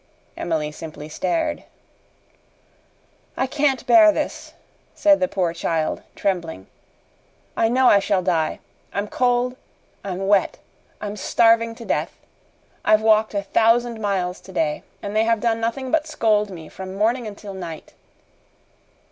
Emily 0.35 0.71
simply 0.71 1.09
stared. 1.09 1.63
"I 3.37 3.45
can't 3.45 3.85
bear 3.85 4.11
this," 4.11 4.53
said 4.95 5.19
the 5.19 5.27
poor 5.27 5.53
child, 5.53 6.01
trembling. 6.15 6.65
"I 7.55 7.69
know 7.69 7.85
I 7.85 7.99
shall 7.99 8.23
die. 8.23 8.61
I'm 8.91 9.07
cold; 9.07 9.57
I'm 10.03 10.27
wet; 10.27 10.57
I'm 10.99 11.15
starving 11.15 11.75
to 11.75 11.85
death. 11.85 12.15
I've 12.83 13.03
walked 13.03 13.35
a 13.35 13.43
thousand 13.43 14.01
miles 14.01 14.39
today, 14.41 14.81
and 15.03 15.15
they 15.15 15.25
have 15.25 15.39
done 15.39 15.61
nothing 15.61 15.91
but 15.91 16.07
scold 16.07 16.49
me 16.49 16.67
from 16.67 16.95
morning 16.95 17.27
until 17.27 17.53
night. 17.53 17.93